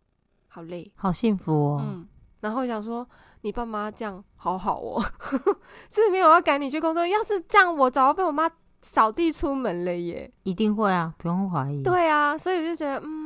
[0.48, 1.82] 好累，好幸福哦。
[1.82, 2.06] 嗯，
[2.40, 3.08] 然后想说
[3.40, 5.02] 你爸妈这样好好哦，
[5.88, 7.06] 是不是没有要赶你去工作？
[7.06, 8.46] 要是这样，我早就被我妈
[8.82, 10.30] 扫地出门了耶。
[10.42, 11.82] 一定会啊，不用怀疑。
[11.82, 13.25] 对啊，所以我就觉得嗯。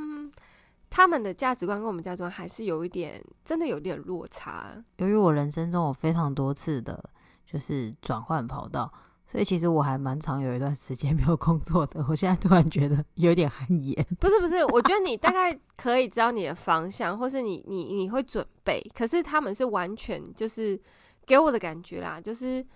[0.90, 4.74] 他们的价值观跟我们价值观还是有一点，真的有点落差。
[4.96, 7.02] 由于我人生中有非常多次的，
[7.46, 8.92] 就是转换跑道，
[9.26, 12.04] 所以其实我还蛮长有一段时间没有工作的。
[12.08, 14.04] 我现在突然觉得有点汗颜。
[14.18, 18.80] 不是不是，我觉得你大概可以知道你的方向， 或是你你你会准备。
[18.92, 20.78] 可是他们是完全就是
[21.24, 22.66] 给我的感觉啦，就是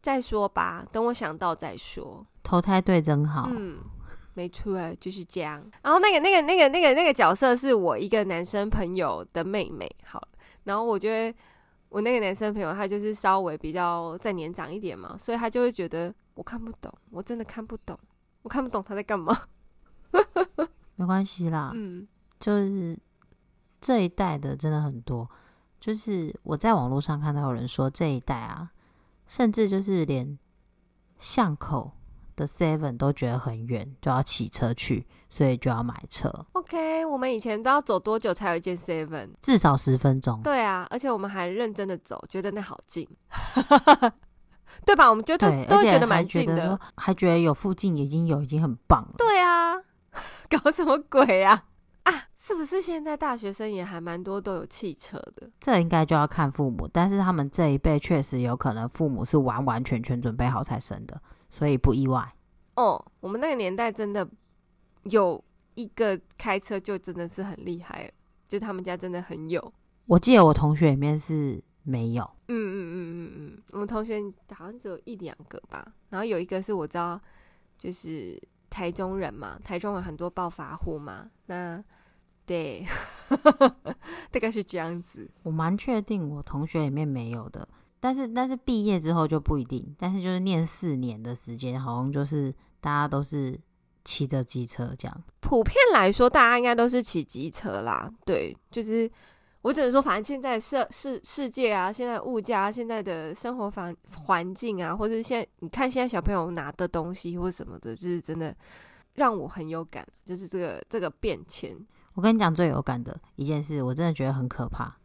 [0.00, 2.24] 再说吧，等我想到再说。
[2.44, 3.50] 投胎对真好。
[3.52, 3.78] 嗯。
[4.38, 5.60] 没错，就是这样。
[5.82, 9.90] 然后那个、那个、那个、那个、那个角色是我一个男生朋友的妹妹。
[10.04, 10.22] 好，
[10.62, 11.36] 然后我觉得
[11.88, 17.98] 我那个男生朋友他就是稍微比较再年长一点嘛，所以他就会觉得我看不懂，我真的看不懂，
[18.42, 19.36] 我看不懂他在干嘛。
[20.94, 22.06] 没关系啦，嗯，
[22.38, 22.96] 就是
[23.80, 25.28] 这一代的真的很多。
[25.80, 28.70] 就是我在网络上看到有人说这一代啊，
[29.26, 30.38] 甚至就是连
[31.18, 31.90] 巷口。
[32.38, 36.32] 的 Seven 都觉得很远，就要骑车去，所以就要买车。
[36.52, 39.30] OK，我们以前都要走多久才有一间 Seven？
[39.42, 40.40] 至少十分钟。
[40.42, 43.06] 对啊，而且我们还认真的走，觉得那好近，
[44.86, 45.10] 对吧？
[45.10, 49.14] 我们觉得都觉得蛮近的，还觉得有附近已经有已经很棒了。
[49.18, 49.74] 对啊，
[50.48, 51.64] 搞什么鬼啊？
[52.04, 55.50] 啊，是不是现在大学生也还蛮多都有汽车的？
[55.60, 62.34] 这应该就要看父母，但是他们这一辈确实有可能父母是完完全全准备好才生的，所以不意外。
[62.76, 64.28] 哦，我们那个年代真的
[65.04, 65.42] 有
[65.74, 68.12] 一个开车就真的是很厉害了，
[68.46, 69.72] 就他们家真的很有。
[70.06, 72.22] 我记得我同学里面是没有。
[72.48, 74.20] 嗯嗯嗯嗯嗯，我们同学
[74.52, 77.20] 好像只有一两个吧，然后有一个是我知道，
[77.76, 78.40] 就是。
[78.70, 81.82] 台中人嘛，台中有很多暴发户嘛，那
[82.44, 82.84] 对，
[84.30, 85.28] 大概是这样子。
[85.42, 87.66] 我蛮确定我同学里面没有的，
[88.00, 93.58] 但是但是毕业之后就不一定，但是就是念四年的时间，好像就是大家都是
[94.04, 95.22] 骑着机车这样。
[95.40, 99.10] 普遍来说，大家应该都是骑机车啦，对，就是。
[99.62, 103.94] 我只能说，反正现在世世世界啊，现在物价、现在的生活环
[104.24, 108.56] 环境啊，或者现在你看现在小朋友拿的东西或什么的，就是真的
[109.14, 111.76] 让我很有感，就是这个这个变迁。
[112.14, 114.96] 我跟你讲最有感的一件事，我真的觉得很可怕。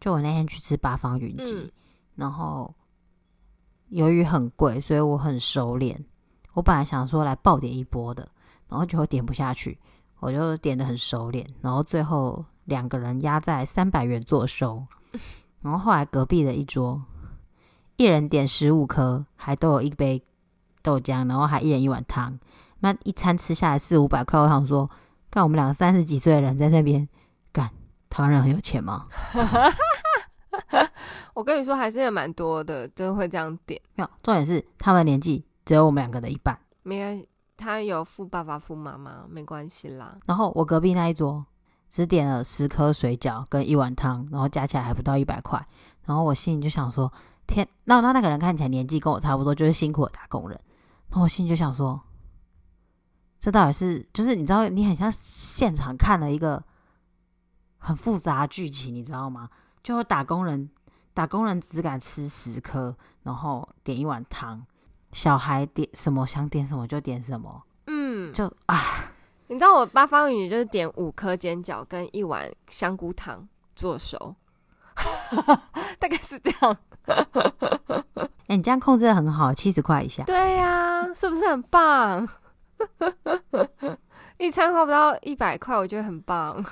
[0.00, 1.70] 就我那天去吃八方云集，嗯、
[2.16, 2.74] 然后
[3.90, 5.96] 由于很贵，所以我很收敛。
[6.54, 8.28] 我本来想说来爆点一波的，
[8.68, 9.78] 然后就会点不下去，
[10.18, 12.44] 我就点的很收敛，然后最后。
[12.66, 14.84] 两个人压在三百元做收，
[15.60, 17.00] 然后后来隔壁的一桌，
[17.96, 20.20] 一人点十五颗，还都有一杯
[20.82, 22.40] 豆浆，然后还一人一碗汤，
[22.80, 24.40] 那一餐吃下来四五百块。
[24.40, 24.90] 我想说，
[25.30, 27.08] 看我们两个三十几岁的人在那边
[27.52, 27.70] 干，
[28.10, 29.06] 台湾人很有钱吗？
[31.36, 33.78] 我跟你说，还是也蛮多的，就会这样点。
[33.94, 36.58] 没有，重点是他们年纪只有我们两个的一半。
[36.82, 37.28] 没关系，
[37.58, 40.16] 他有富爸爸、富妈妈，没关系啦。
[40.24, 41.44] 然后我隔壁那一桌。
[41.88, 45.64] 只点了十颗水饺跟一碗汤，然后加起来还不到一百块。
[46.04, 47.10] 然后我心里就想说：
[47.46, 50.60] 天，那那那个人看起来年纪跟我差不多，就是辛苦的打工人。
[51.10, 52.00] 然后我心里就想说：
[53.38, 56.64] 这到底是就是你知道，你很像现场看了一个
[57.78, 59.48] 很复杂的剧情，你知道吗？
[59.84, 60.68] 就打工人，
[61.16, 64.62] 打工人只敢吃十颗，然后点一碗汤，
[65.12, 68.78] 小孩点什么想点什么就点什么，嗯，就啊。
[69.46, 74.34] 你知道我八方云就是点五颗煎饺跟一碗香菇汤做熟，
[75.98, 76.76] 大概是这样。
[77.06, 80.22] 哎、欸，你这样控制的很好，七十块以下。
[80.24, 82.28] 对呀、啊，是不是很棒？
[84.36, 86.62] 一餐花不到一百块，我觉得很棒。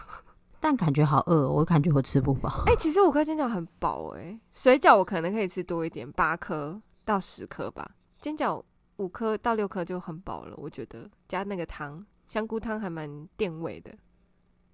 [0.65, 2.63] 但感觉好饿，我感觉我吃不饱。
[2.65, 7.87] 哎、欸，其实五颗煎饺很饱哎，水饺我可能可以吃多一点，八颗到十颗吧。
[8.19, 8.63] 煎饺
[8.97, 12.03] 五颗到六颗就很饱了，我觉得加那个汤。
[12.27, 13.95] 香菇汤还蛮垫胃的，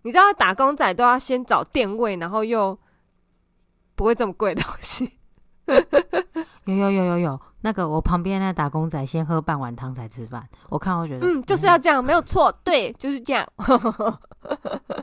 [0.03, 2.79] 你知道打工仔都要先找垫胃，然后又
[3.97, 5.19] 不会这么贵的东西。
[6.67, 13.45] 有有有有有，那个我旁边那打工仔先喝半碗汤才吃饭，我看我觉得嗯，就是要这样，没有错，对，就是这样，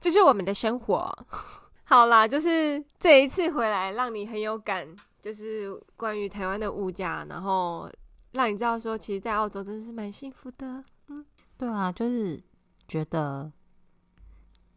[0.00, 1.26] 这是我们的生活。
[1.84, 4.86] 好啦，就是这一次回来让你很有感，
[5.20, 7.90] 就是关于台湾的物价，然后
[8.32, 10.84] 让你知道说，其实，在澳洲真的是蛮幸福的。
[11.08, 11.24] 嗯
[11.58, 12.42] 对啊，就是
[12.88, 13.52] 觉得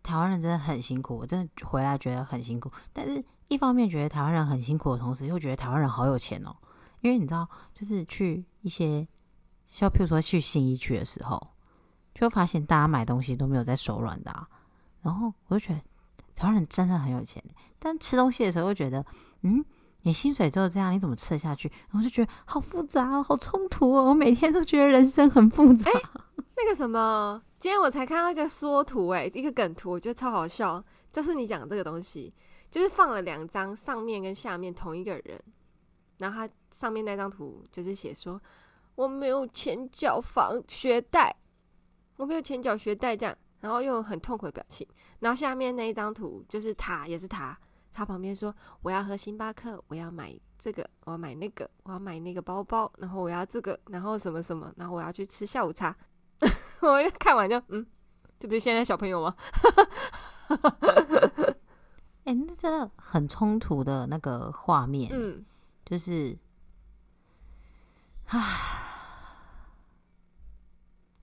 [0.02, 2.70] 台湾人真的很辛苦，我真的回来觉得很辛苦。
[2.92, 6.54] 但是一方面觉得台湾人很辛苦的同时，又觉得台湾人好有钱哦。
[7.02, 9.08] 因为你知道，就是去一些，
[9.68, 11.40] 像譬如说去信义区的时候，
[12.14, 14.48] 就发现大家买东西都没有在手软的。
[15.04, 15.82] 然后我就觉得
[16.36, 17.44] 台湾人真的很有钱，
[17.78, 19.06] 但吃东西的时候又觉得，
[19.42, 19.64] 嗯。
[20.06, 21.72] 你薪水只有这样，你怎么吃得下去？
[21.90, 24.04] 然后就觉得好复杂哦，好冲突哦。
[24.04, 25.90] 我每天都觉得人生很复杂。
[25.90, 26.02] 欸，
[26.58, 30.84] 那个什么，今天我才看到一个缩图，哎，一个梗图，我觉得超好笑。
[31.10, 32.34] 就是你讲这个东西，
[32.70, 35.42] 就是放了两张上面跟下面同一个人，
[36.18, 38.42] 然后他上面那张图就是写说
[38.96, 41.34] 我没有钱缴房学贷，
[42.18, 43.34] 我没有钱缴学贷这样，
[43.64, 44.86] 然后用很痛苦的表情。
[45.20, 47.58] 然后下面那一张图就是他，也是他。
[47.94, 48.54] 他旁边说
[48.84, 55.96] ：“我要喝星巴克，我要买这个，我要买那个，我要买那个包包，然后我要这个，然后什么什么，然后我要去吃下午茶。
[56.82, 57.86] ”我一看完就嗯，
[58.40, 59.36] 这不是现在小朋友吗？
[62.26, 65.46] 哎、欸，那真的很冲突的那个画面，嗯，
[65.86, 66.38] 就是，
[68.28, 68.40] 啊，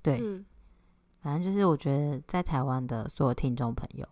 [0.03, 0.45] 对，嗯、
[1.23, 4.07] 反正就是我觉得在台湾的所有听众朋友，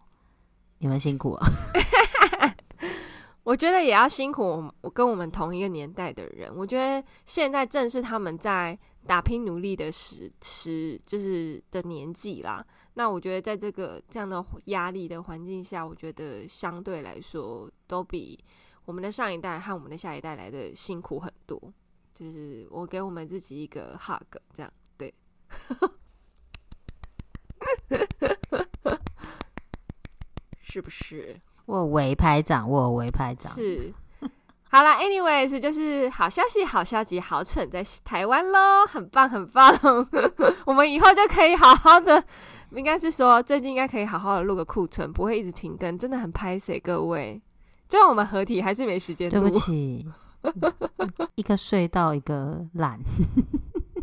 [0.78, 1.46] 你们辛苦了。
[3.44, 6.54] 我觉得也要辛苦我跟我们同一个年代的人。
[6.54, 12.62] 我觉得现在正是他们在打拼努力的时时，就是的年纪啦。
[12.92, 18.38] 那我觉得在这个这样的压力的环境下，我觉得相对来说都比
[18.84, 21.58] 我们的上一代和我们的下一代来的辛苦很多。
[22.14, 25.14] 就是我给我们自己一个 hug，这样对。
[30.62, 31.40] 是不是？
[31.66, 33.52] 我为拍掌，我为拍掌。
[33.52, 33.92] 是。
[34.70, 39.74] 好了，anyways，就是好消息，好消息，好蠢在台湾喽，很棒，很棒。
[40.66, 42.22] 我们以后就可以好好的，
[42.72, 47.40] 应该是说最近应该可以好好的录个库存，不会一直停更，真的很拍谢各位。
[47.88, 49.40] 就我们合体还是没时间录。
[49.40, 50.06] 对不起，
[51.36, 53.00] 一个睡到一个懒。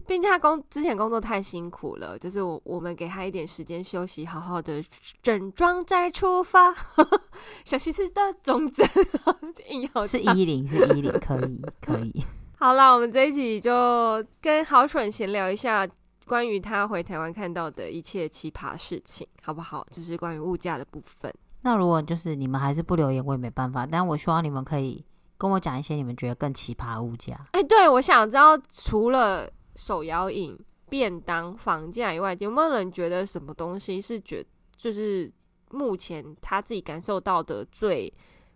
[0.08, 4.84] 毕竟他工之前工作太辛苦了，就是我我们给他一点时间休息，好好的
[5.24, 6.74] 整装再出发。
[7.66, 8.88] 小西是的总整，
[9.68, 12.24] 硬要是一零是一零， 可以可以。
[12.58, 15.88] 好了，我们这一集就跟好蠢闲聊一下
[16.26, 19.86] 关于他回台湾看到的一切奇葩事情，好不好？
[19.90, 21.34] 就是关于物价的部分。
[21.64, 23.86] 那如果就是你们还是不留言，我也没办法。
[23.86, 25.04] 但我希望你们可以
[25.38, 27.34] 跟我讲一些你们觉得更奇葩的物价。
[27.54, 29.50] 哎、欸，对，我想知道除了。
[29.76, 30.58] 手摇饮、
[30.90, 34.46] 便当、房价以外，有没有人觉得什么东西是觉
[34.76, 35.32] 就是
[35.72, 38.12] 目前他自己感受到的最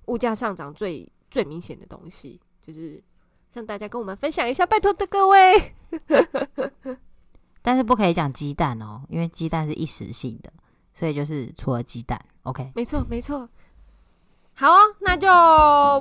[0.06, 2.40] 物价上涨最最明显的东西？
[2.62, 3.02] 就是
[3.54, 5.74] 让大家跟我们分享一下，拜托的各位。
[7.62, 10.52] 但是不可以讲鸡蛋哦，因为鸡蛋是一时性的，
[10.94, 12.72] 所以就是除了鸡蛋，OK？
[12.76, 13.50] 没错，没错。
[14.60, 14.68] 好，
[15.00, 15.30] 那就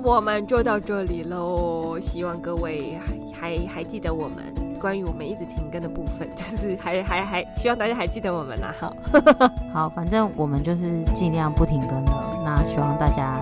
[0.03, 1.97] 我们就到这里喽。
[2.01, 4.53] 希望各位还还还记得我们。
[4.81, 8.75] 关于我们一直停更的部分，就是还还还希望大家还记得我们啦。
[8.81, 8.93] 好，
[9.73, 12.37] 好，反正我们就是尽量不停更了。
[12.45, 13.41] 那希望大家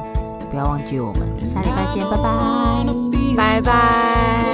[0.51, 2.85] 不要忘记我们，下礼拜见，拜拜，
[3.37, 4.45] 拜拜。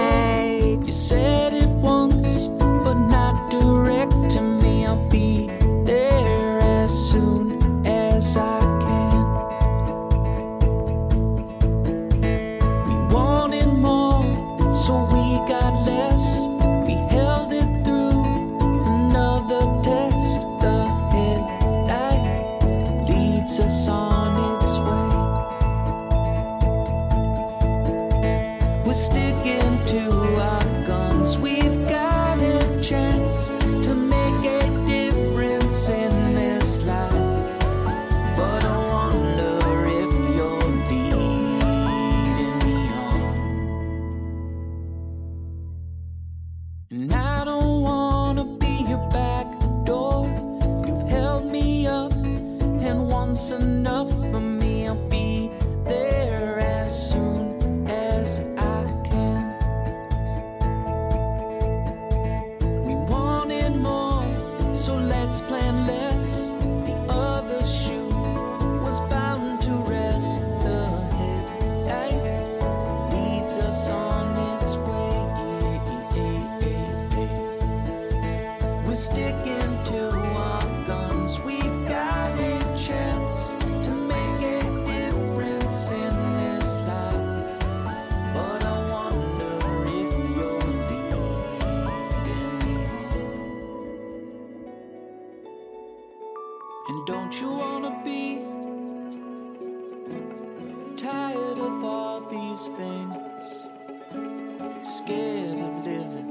[96.88, 98.38] And don't you wanna be
[100.96, 103.14] tired of all these things?
[104.82, 106.30] Scared of living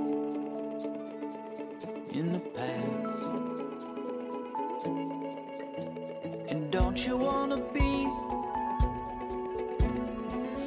[2.11, 2.87] in the past.
[6.49, 8.09] And don't you wanna be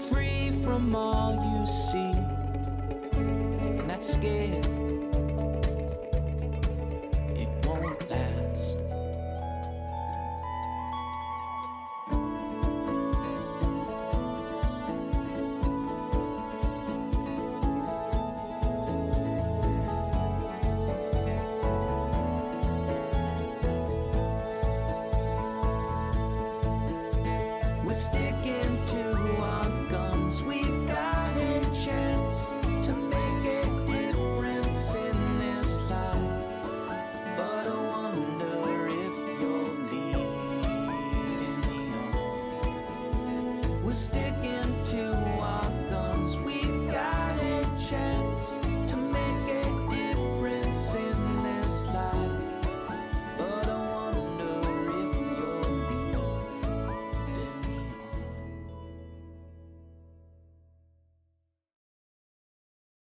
[0.09, 2.14] free from all you see?
[3.87, 4.84] Not scared.